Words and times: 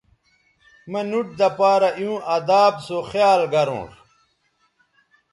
مہ 0.91 1.01
نُوٹ 1.09 1.27
دہ 1.39 1.47
پارہ 1.57 1.89
ایوں 1.99 2.17
اداب 2.35 2.73
سو 2.85 2.97
خیال 3.09 3.41
گرونݜ 3.53 3.91